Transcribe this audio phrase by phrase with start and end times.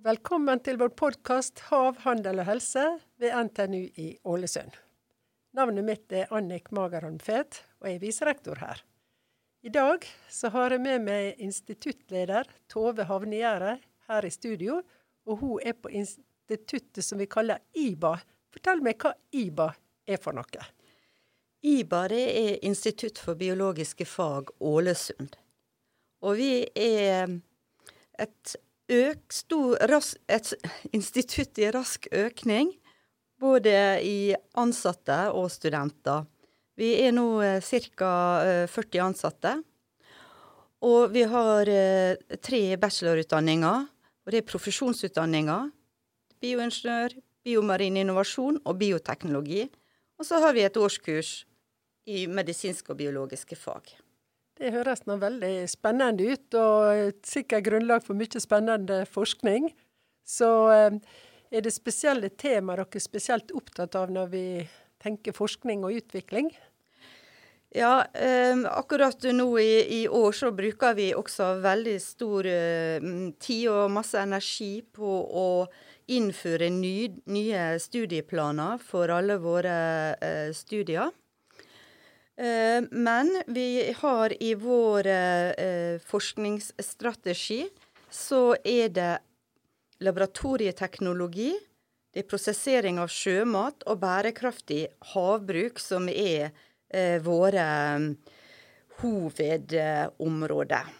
[0.00, 4.72] Velkommen til vår podkast 'Hav, handel og helse' ved NTNU i Ålesund.
[5.52, 8.80] Navnet mitt er Annik Magerholm Fet, og jeg er viserektor her.
[9.62, 13.74] I dag så har jeg med meg instituttleder Tove Havnegjerde
[14.08, 14.80] her i studio,
[15.26, 18.14] og hun er på instituttet som vi kaller IBA.
[18.48, 19.68] Fortell meg hva IBA
[20.08, 20.64] er for noe.
[21.60, 25.34] IBA det er Institutt for biologiske fag Ålesund.
[26.24, 27.28] Og vi er
[28.20, 28.54] et,
[28.88, 30.54] øk, stor, ras, et
[30.92, 32.72] institutt i rask økning.
[33.40, 36.24] Både i ansatte og studenter.
[36.80, 37.26] Vi er nå
[37.64, 38.12] ca.
[38.68, 39.54] 40 ansatte.
[40.80, 43.84] Og vi har eh, tre bachelorutdanninger.
[44.24, 45.68] Og det er profesjonsutdanninger.
[46.40, 49.66] Bioingeniør, biomarin innovasjon og bioteknologi.
[50.20, 51.44] Og så har vi et årskurs
[52.10, 53.92] i medisinske og biologiske fag.
[54.60, 59.70] Det høres nå veldig spennende ut, og sikkert grunnlag for mye spennende forskning.
[60.26, 60.98] Så eh,
[61.50, 64.44] er det spesielle temaer dere er spesielt opptatt av når vi
[65.00, 66.52] tenker forskning og utvikling?
[67.70, 73.04] Ja, eh, akkurat nå i, i, år så bruker vi også veldig stor eh,
[73.38, 75.48] tid og masse energi på å
[76.10, 79.76] innføre ny, nye studieplaner for alle våre
[80.18, 81.14] eh, studier.
[82.40, 87.66] Eh, men vi har i vår eh, forskningsstrategi
[88.10, 89.18] så er det
[90.00, 91.52] laboratorieteknologi,
[92.10, 96.48] det er prosessering av sjømat og bærekraftig havbruk som er
[96.88, 97.66] eh, våre
[99.02, 100.96] hovedområder.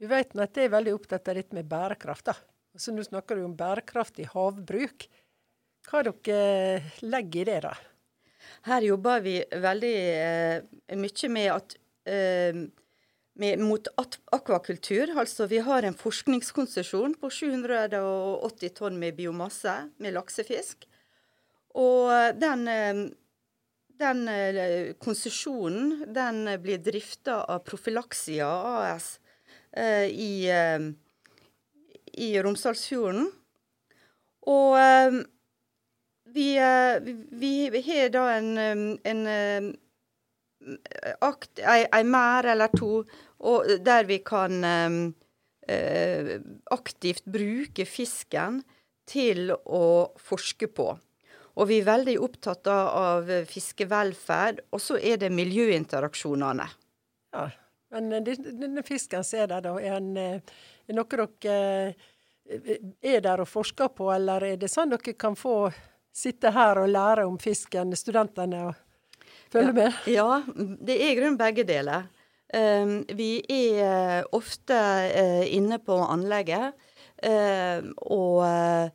[0.00, 2.32] Du vet at jeg er veldig opptatt av dette med bærekraft.
[2.32, 2.38] da.
[2.80, 5.04] Så Nå snakker du om bærekraftig havbruk.
[5.84, 7.76] Hva dere legger i det, da?
[8.68, 11.76] Her jobber vi veldig eh, mye med at
[12.08, 12.62] eh,
[13.42, 13.88] med, mot
[14.32, 15.14] akvakultur.
[15.18, 20.86] Altså vi har en forskningskonsesjon på 780 tonn med biomasse med laksefisk.
[21.78, 23.02] Og den, eh,
[24.02, 29.18] den eh, konsesjonen den blir drifta av Profylaksia AS
[29.72, 30.52] i
[32.12, 33.30] i Romsdalsfjorden.
[34.52, 34.74] Og
[36.34, 39.22] vi, eh, vi, har da en, en
[41.20, 42.04] akt, ei, ei
[42.52, 43.04] eller to
[43.82, 46.40] der vi kan eh,
[46.70, 48.62] aktivt bruke fisken
[49.06, 50.92] til å forske på.
[51.52, 56.68] Og vi er veldig opptatt av fiskevelferd, og så er det miljøinteraksjonene.
[57.34, 57.48] Ja,
[57.92, 60.40] men denne fisken ser der, da, er en
[60.88, 61.94] er noe dere
[62.52, 65.70] eh, er der og forsker på, eller er det sånn dere kan få
[66.12, 70.02] sitte her og lære om fisken, studentene, og følge med?
[70.10, 72.08] Ja, det er i grunnen begge deler.
[72.52, 76.74] Um, vi er ofte uh, inne på anlegget
[77.24, 77.80] uh,
[78.12, 78.92] og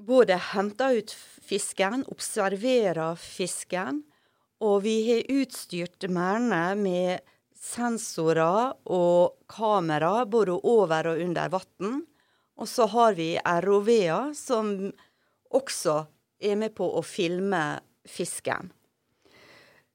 [0.00, 1.14] både henter ut
[1.50, 4.02] fisken, observerer fisken,
[4.60, 7.24] og vi har utstyrt merdene med
[7.60, 12.00] sensorer og kamera både over og under vann.
[12.60, 14.90] Og så har vi ROV-er som
[15.50, 15.96] også
[16.40, 17.62] er med på å filme
[18.08, 18.70] fisken.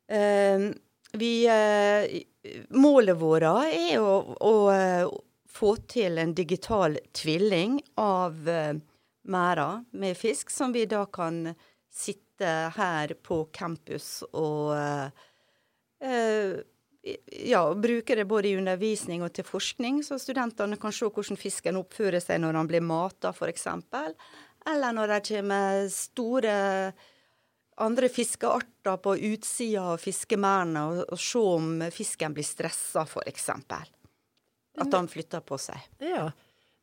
[0.05, 0.69] Uh,
[1.17, 2.05] vi, uh,
[2.77, 5.15] målet vårt er å, å uh,
[5.49, 8.35] få til en digital tvilling av
[9.25, 11.47] merda med fisk, som vi da kan
[11.89, 14.75] sitte her på campus og
[17.47, 21.79] ja, bruke det både i undervisning og til forskning, så studentene kan se hvordan fisken
[21.79, 23.67] oppfører seg når han blir mata, f.eks.
[24.69, 26.55] Eller når det kommer store
[27.75, 33.49] andre fiskearter på utsida av fiskemerdene, og, og se om fisken blir stressa, f.eks.
[33.51, 35.89] At han flytter på seg.
[36.03, 36.29] Ja.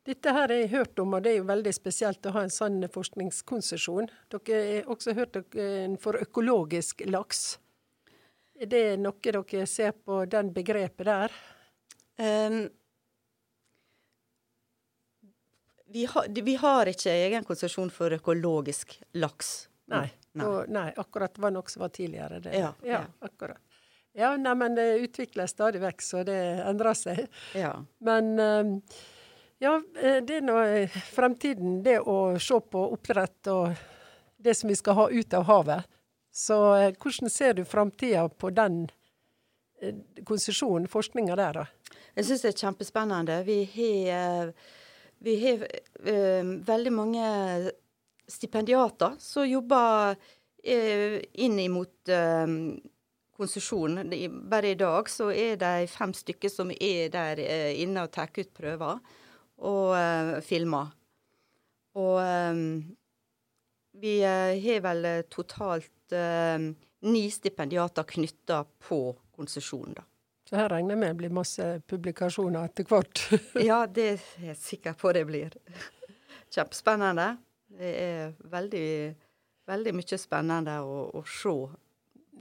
[0.03, 2.51] Dette her har jeg hørt om, og det er jo veldig spesielt å ha en
[2.51, 4.09] sånn forskningskonsesjon.
[4.33, 7.43] Dere har også hørt om for økologisk laks.
[8.59, 11.37] Er det noe dere ser på den begrepet der?
[12.19, 12.67] Um,
[15.93, 19.53] vi, har, vi, har, ikke egen konsesjon for økologisk laks.
[19.93, 20.47] Nei, nei.
[20.47, 21.37] Og, nei akkurat.
[21.39, 22.41] Var noe som var tidligere.
[22.43, 22.57] Det.
[22.57, 23.29] Ja, ja, ja.
[23.29, 23.61] akkurat.
[24.13, 26.37] Ja, nei, men det utvikler stadig vekk, så det
[26.67, 27.23] endrer seg.
[27.57, 27.73] Ja.
[28.05, 28.75] Men um,
[29.63, 33.71] ja, eh, det er nå eh, fremtiden, det å se på oppdrett og
[34.43, 35.89] det som vi skal ha ut av havet.
[36.33, 38.85] Så eh, hvordan ser du framtida på den
[40.27, 41.95] konsesjonen, forskninga der, da?
[42.15, 43.39] Jeg syns det er kjempespennende.
[43.47, 44.53] Vi har,
[45.23, 47.27] vi har uh, veldig mange
[48.27, 52.47] stipendiater som jobber uh, inn imot uh,
[53.37, 54.01] konsesjon.
[54.49, 58.29] Bare i dag så er de fem stykker som er der eh, inne og tar
[58.37, 58.99] ut prøver
[59.63, 60.91] og uh, filmer.
[61.97, 62.61] Og um,
[64.01, 66.71] vi har vel totalt uh,
[67.09, 68.99] ni stipendiater knytta på
[69.35, 70.07] konsesjonen, da.
[70.53, 73.21] Så her regner jeg med det blir masse publikasjoner etter hvert?
[73.69, 75.55] ja, det er jeg sikker på det blir.
[76.53, 77.25] Kjempespennende.
[77.73, 78.89] Det er veldig,
[79.65, 81.55] veldig mye spennende å, å se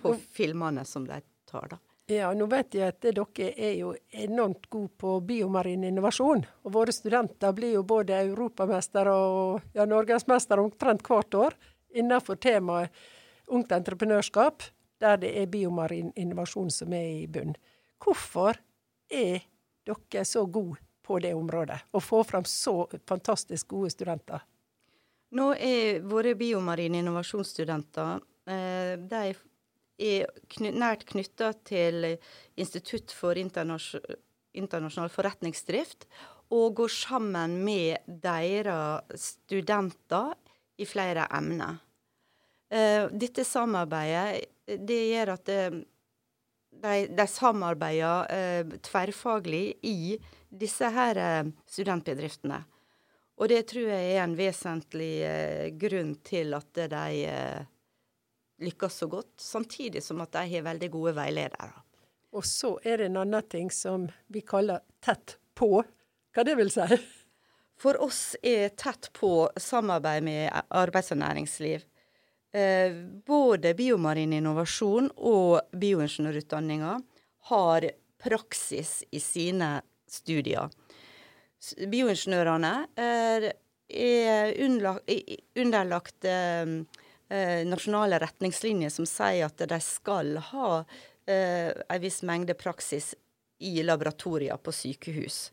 [0.04, 1.80] på filmene som de tar, da.
[2.12, 3.94] Ja, nå vet jeg at dere er jo
[4.26, 6.44] enormt gode på biomarin innovasjon.
[6.68, 11.60] Og våre studenter blir jo både europamestere og ja, norgesmestere omtrent hvert år
[11.96, 12.92] innenfor temaet
[13.48, 14.68] ungt entreprenørskap,
[15.00, 17.56] der det er biomarin innovasjon som er i bunn.
[18.02, 18.58] Hvorfor
[19.12, 19.44] er
[19.86, 24.42] dere så gode på det området, og får fram så fantastisk gode studenter?
[25.32, 28.20] Nå er våre biomarine innovasjonsstudenter
[28.52, 29.22] eh, de
[30.02, 32.04] er nært knytta til
[32.60, 36.06] Institutt for internasjonal forretningsdrift,
[36.52, 40.34] og går sammen med deres studenter
[40.76, 41.78] i flere emner.
[42.72, 45.62] Uh, dette samarbeidet det gjør at det,
[46.82, 50.18] de, de, samarbeider eh, tverrfaglig i
[50.50, 52.62] disse her eh, studentbedriftene.
[53.40, 55.14] Og det tror jeg er en vesentlig
[55.80, 57.30] grunn til at de
[58.62, 61.72] lykkes så godt, samtidig som at de har veldig gode veiledere.
[62.32, 65.82] Og så er det en annen ting som vi kaller tett på.
[66.32, 67.00] Hva det vil si?
[67.82, 71.82] For oss er tett på samarbeid med arbeids- og næringsliv.
[72.52, 72.92] Eh,
[73.26, 76.98] både biomarin innovasjon og bioingeniørutdanninga
[77.48, 77.86] har
[78.22, 79.78] praksis i sine
[80.10, 80.68] studier.
[81.88, 83.48] Bioingeniørene er,
[83.88, 84.52] er
[85.64, 86.76] underlagt eh,
[87.32, 90.68] eh, nasjonale retningslinjer som sier at de skal ha
[91.32, 93.12] en viss mengde praksis
[93.62, 95.52] i laboratorier på sykehus.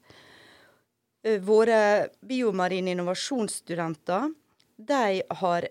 [1.24, 4.34] Eh, våre biomarine innovasjonsstudenter
[4.78, 5.68] de har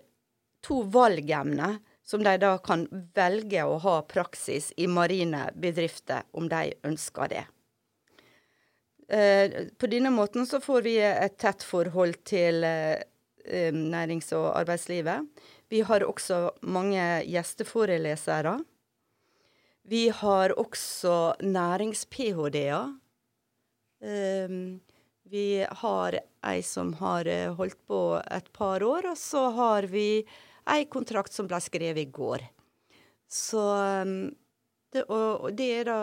[0.65, 6.73] to valgemner som de da kan velge å ha praksis i marine bedrifter, om de
[6.83, 7.45] ønsker det.
[9.09, 12.97] Eh, på denne måten så får vi et tett forhold til eh,
[13.73, 15.25] nærings- og arbeidslivet.
[15.69, 18.57] Vi har også mange gjesteforelesere.
[19.89, 21.15] Vi har også
[21.45, 22.93] nærings-ph.d.-er.
[25.29, 26.15] Vi har
[26.49, 30.25] ei som har eh, holdt på et par år, og så har vi
[30.75, 32.45] ei kontrakt som ble skrevet i går.
[33.29, 33.61] Så
[34.03, 34.29] um,
[34.93, 35.99] det, Og det er da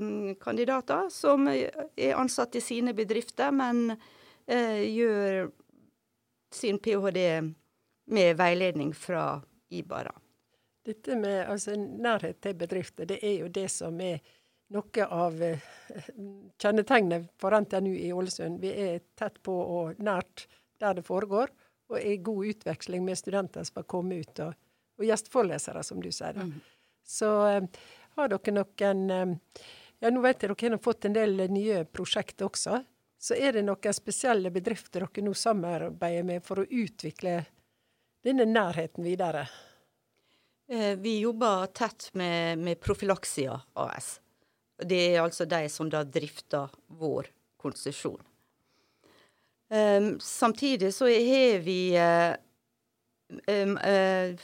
[0.00, 5.50] um, kandidater som er ansatt i sine bedrifter, men uh, gjør
[6.54, 7.26] sin ph.d
[8.04, 10.12] med veiledning fra IBARA.
[10.84, 14.20] Dette med altså, nærhet til bedrifter, det er jo det som er
[14.74, 15.62] noe av eh,
[16.60, 18.60] kjennetegnet for NTNU i Ålesund.
[18.60, 20.46] Vi er tett på og nært
[20.82, 21.52] der det foregår,
[21.92, 24.54] og er god utveksling med studenter som har kommet ut, og,
[24.98, 26.38] og gjesteforelesere, som du sier.
[26.38, 26.54] Mm.
[27.04, 27.66] Så eh,
[28.16, 29.62] har dere noen eh,
[30.02, 32.82] Ja, nå vet jeg dere har fått en del nye prosjekter også.
[33.16, 37.38] Så er det noen spesielle bedrifter dere nå samarbeider med for å utvikle
[38.24, 39.46] denne nærheten videre?
[40.68, 44.18] Eh, vi jobber tett med, med Profilaksia AS.
[44.76, 47.28] Det er altså de som da drifter vår
[47.60, 48.20] konsesjon.
[49.74, 52.34] Um, samtidig så har vi uh,
[53.62, 54.40] um, uh,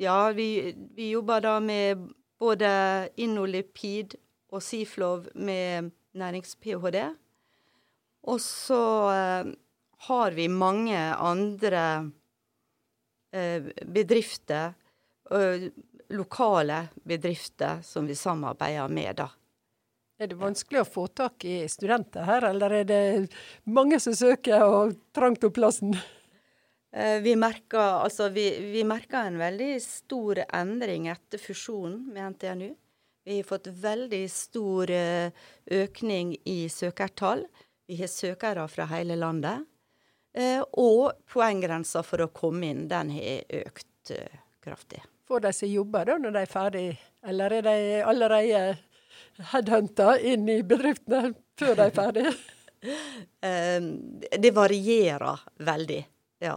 [0.00, 4.14] Ja, vi, vi, jobber da med både Inolipid
[4.48, 7.02] og Siflov med nærings-ph.d.
[8.30, 9.50] Og så uh,
[10.08, 12.10] har vi mange andre
[13.84, 14.72] bedrifter,
[16.14, 19.26] lokale bedrifter som vi samarbeider med, da.
[20.18, 23.02] Er det vanskelig å få tak i studenter her, eller er det
[23.70, 25.92] mange som søker og trangt opp plassen?
[26.90, 32.72] Eh, vi merker, altså, vi, vi merker en veldig stor endring etter fusjonen med NTNU.
[33.28, 35.30] Vi har fått veldig stor eh,
[35.78, 37.44] økning i søkertall.
[37.86, 39.68] Vi har søkere fra hele landet.
[40.34, 44.16] Eh, og poenggrensa for å komme inn, den har økt
[44.64, 45.04] kraftig.
[45.28, 46.86] Får de seg jobber da når de er ferdig,
[47.22, 48.62] eller er de allerede
[49.52, 52.36] headhunta inn i bedriftene før de er ferdige?
[53.42, 53.82] Eh,
[54.38, 55.96] det varierer veldig,
[56.46, 56.52] ja.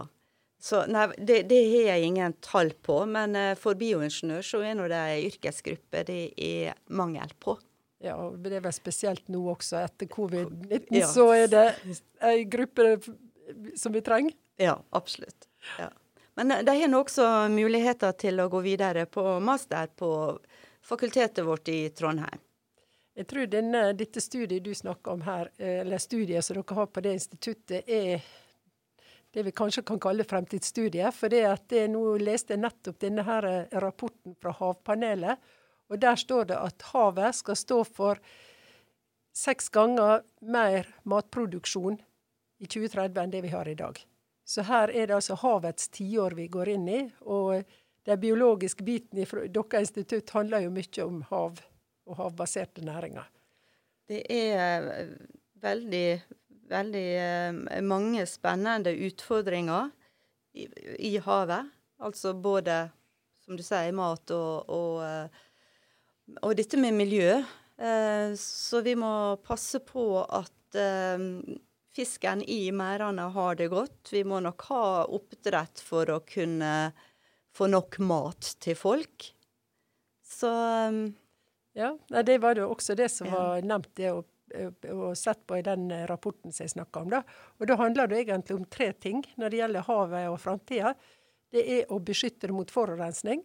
[0.62, 4.86] Så nei, det, det, har jeg ingen tall på, men for bioingeniør så er nå
[4.92, 7.56] det ei yrkesgruppe det er mangel på.
[8.06, 11.10] Ja, og det er vel spesielt nå også, etter covid-19, ja.
[11.10, 11.66] så er det
[12.30, 12.96] ei gruppe
[13.78, 14.38] som vi trenger?
[14.62, 15.50] Ja, absolutt.
[15.78, 15.90] Ja.
[16.34, 20.10] Men de har nå også muligheter til å gå videre på master på
[20.82, 22.40] fakultetet vårt i Trondheim.
[23.12, 27.02] Jeg tror denne, dette studiet du snakker om her, eller studiet som dere har på
[27.04, 28.22] det instituttet, er
[29.32, 31.12] det vi kanskje kan kalle fremtidsstudiet.
[31.16, 33.48] For det at det, nå leste jeg nettopp denne her
[33.80, 35.40] rapporten fra Havpanelet.
[35.92, 38.20] Og der står det at havet skal stå for
[39.36, 41.98] seks ganger mer matproduksjon
[42.60, 44.00] i 2030 enn det vi har i dag.
[44.44, 47.02] Så her er det altså havets tiår vi går inn i.
[47.24, 47.64] Og
[48.08, 51.60] den biologiske biten i deres institutt handler jo mye om hav
[52.08, 53.26] og havbaserte næringer.
[54.08, 55.12] Det er eh,
[55.62, 56.06] veldig,
[56.72, 59.90] veldig eh, mange spennende utfordringer
[60.54, 60.66] i,
[61.12, 61.70] i havet.
[62.02, 62.84] Altså både,
[63.44, 67.42] som du sier, mat og, og, eh, og dette med miljø.
[68.38, 70.76] Så vi må passe på at
[71.96, 74.12] fisken i merdene har det godt.
[74.12, 76.92] Vi må nok ha oppdrett for å kunne
[77.56, 79.26] få nok mat til folk.
[80.22, 80.52] Så
[81.78, 84.26] Ja, det var jo også det som var nevnt det og,
[84.92, 87.12] og sett på i den rapporten som jeg snakka om.
[87.14, 87.22] da.
[87.60, 90.92] Og da handler det egentlig om tre ting når det gjelder havet og framtida.
[91.52, 93.40] Det er å beskytte det mot forurensning.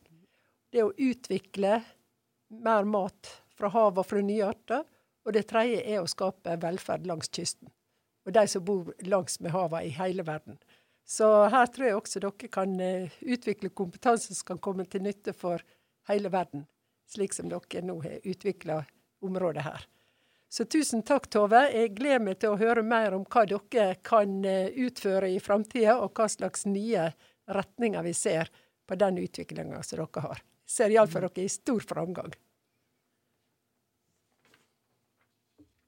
[0.71, 1.79] Det er å utvikle
[2.63, 4.83] mer mat fra havet og fra nye arter.
[5.27, 7.71] Og det tredje er å skape velferd langs kysten
[8.27, 10.57] og de som bor langs med havet i hele verden.
[11.07, 15.31] Så her tror jeg også dere kan uh, utvikle kompetanse som kan komme til nytte
[15.31, 15.63] for
[16.11, 16.65] hele verden,
[17.07, 18.81] slik som dere nå har utvikla
[19.23, 19.87] området her.
[20.49, 21.65] Så tusen takk, Tove.
[21.73, 25.97] Jeg gleder meg til å høre mer om hva dere kan uh, utføre i framtida,
[25.99, 27.09] og hva slags nye
[27.51, 28.51] retninger vi ser
[28.87, 30.43] på den utviklinga som dere har.
[30.67, 32.31] Jeg ser iallfall dere i stor framgang.